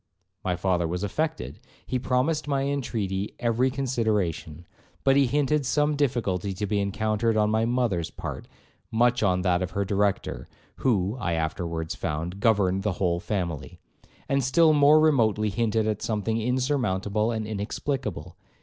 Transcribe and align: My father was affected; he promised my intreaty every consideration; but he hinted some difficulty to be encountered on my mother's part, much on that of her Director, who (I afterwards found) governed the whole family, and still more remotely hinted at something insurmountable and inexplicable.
My 0.43 0.55
father 0.55 0.87
was 0.87 1.03
affected; 1.03 1.59
he 1.85 1.99
promised 1.99 2.47
my 2.47 2.63
intreaty 2.63 3.35
every 3.39 3.69
consideration; 3.69 4.65
but 5.03 5.15
he 5.15 5.27
hinted 5.27 5.63
some 5.63 5.95
difficulty 5.95 6.53
to 6.53 6.65
be 6.65 6.79
encountered 6.81 7.37
on 7.37 7.51
my 7.51 7.65
mother's 7.65 8.09
part, 8.09 8.47
much 8.89 9.21
on 9.21 9.43
that 9.43 9.61
of 9.61 9.77
her 9.77 9.85
Director, 9.85 10.49
who 10.77 11.15
(I 11.19 11.33
afterwards 11.33 11.93
found) 11.93 12.39
governed 12.39 12.81
the 12.81 12.93
whole 12.93 13.19
family, 13.19 13.79
and 14.27 14.43
still 14.43 14.73
more 14.73 14.99
remotely 14.99 15.51
hinted 15.51 15.85
at 15.87 16.01
something 16.01 16.41
insurmountable 16.41 17.29
and 17.31 17.45
inexplicable. 17.45 18.37